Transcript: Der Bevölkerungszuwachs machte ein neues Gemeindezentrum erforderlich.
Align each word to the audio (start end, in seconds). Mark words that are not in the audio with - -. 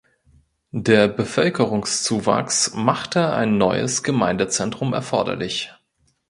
Der 0.73 1.07
Bevölkerungszuwachs 1.07 2.73
machte 2.73 3.33
ein 3.33 3.59
neues 3.59 4.01
Gemeindezentrum 4.01 4.93
erforderlich. 4.95 5.75